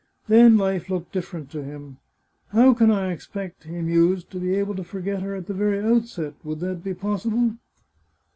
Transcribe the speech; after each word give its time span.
Then 0.27 0.57
life 0.57 0.89
looked 0.89 1.11
different 1.13 1.51
to 1.51 1.61
him." 1.61 1.97
How 2.53 2.73
can 2.73 2.89
I 2.89 3.11
expect," 3.11 3.65
he 3.65 3.79
mused," 3.81 4.31
to 4.31 4.39
be 4.39 4.55
able 4.55 4.73
to 4.77 4.83
forget 4.83 5.21
her 5.21 5.35
at 5.35 5.45
the 5.45 5.53
very 5.53 5.79
outset? 5.79 6.33
Would 6.43 6.59
that 6.61 6.83
be 6.83 6.95
possible 6.95 7.57